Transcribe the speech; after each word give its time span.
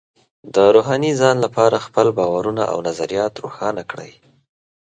د 0.53 0.55
روحاني 0.75 1.11
ځان 1.21 1.35
لپاره 1.45 1.77
خپل 1.85 2.07
باورونه 2.17 2.63
او 2.71 2.77
نظریات 2.87 3.33
روښانه 3.43 3.83
کړئ. 3.91 4.11